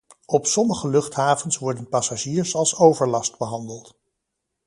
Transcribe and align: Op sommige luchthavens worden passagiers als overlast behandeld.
Op 0.25 0.45
sommige 0.45 0.89
luchthavens 0.89 1.57
worden 1.57 1.89
passagiers 1.89 2.55
als 2.55 2.75
overlast 2.75 3.37
behandeld. 3.37 3.97